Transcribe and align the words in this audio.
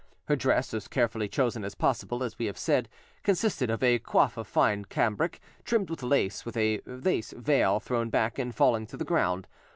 Her 0.25 0.35
dress, 0.35 0.73
as 0.73 0.87
carefully 0.87 1.27
chosen 1.27 1.63
as 1.63 1.75
possible, 1.75 2.23
as 2.23 2.39
we 2.39 2.47
have 2.47 2.57
said, 2.57 2.89
consisted 3.21 3.69
of 3.69 3.83
a 3.83 3.99
coif 3.99 4.35
of 4.35 4.47
fine 4.47 4.85
cambric, 4.85 5.39
trimmed 5.63 5.91
with 5.91 6.01
lace, 6.01 6.43
with 6.43 6.57
a 6.57 6.81
lace 6.87 7.33
veil 7.33 7.79
thrown 7.79 8.09
back 8.09 8.39
and 8.39 8.55
falling 8.55 8.87
to 8.87 8.97
the 8.97 9.05
ground 9.05 9.43
behind. 9.43 9.47